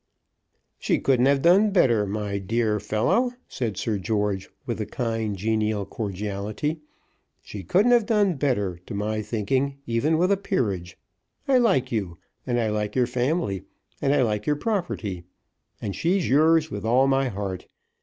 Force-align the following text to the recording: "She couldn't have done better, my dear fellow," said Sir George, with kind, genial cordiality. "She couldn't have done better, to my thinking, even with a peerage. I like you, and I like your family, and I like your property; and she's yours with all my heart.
"She 0.79 0.97
couldn't 0.97 1.27
have 1.27 1.43
done 1.43 1.69
better, 1.69 2.07
my 2.07 2.39
dear 2.39 2.79
fellow," 2.79 3.33
said 3.47 3.77
Sir 3.77 3.99
George, 3.99 4.49
with 4.65 4.89
kind, 4.89 5.37
genial 5.37 5.85
cordiality. 5.85 6.79
"She 7.43 7.61
couldn't 7.61 7.91
have 7.91 8.07
done 8.07 8.33
better, 8.37 8.79
to 8.87 8.95
my 8.95 9.21
thinking, 9.21 9.77
even 9.85 10.17
with 10.17 10.31
a 10.31 10.37
peerage. 10.37 10.97
I 11.47 11.59
like 11.59 11.91
you, 11.91 12.17
and 12.47 12.59
I 12.59 12.71
like 12.71 12.95
your 12.95 13.05
family, 13.05 13.65
and 14.01 14.11
I 14.11 14.23
like 14.23 14.47
your 14.47 14.55
property; 14.55 15.23
and 15.79 15.95
she's 15.95 16.27
yours 16.27 16.71
with 16.71 16.83
all 16.83 17.05
my 17.05 17.29
heart. 17.29 17.67